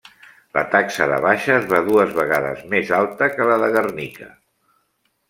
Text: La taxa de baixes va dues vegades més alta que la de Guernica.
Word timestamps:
La 0.57 0.61
taxa 0.75 1.05
de 1.11 1.19
baixes 1.25 1.67
va 1.73 1.81
dues 1.89 2.15
vegades 2.21 2.63
més 2.71 2.89
alta 3.01 3.29
que 3.35 3.47
la 3.51 3.59
de 3.65 3.69
Guernica. 3.77 4.31